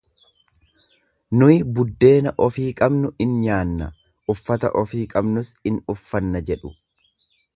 [1.41, 3.91] Nuyi buddeena ofii qabnu in nyaanna,
[4.35, 6.75] uffata ofii qabnus in uffanna jedhu.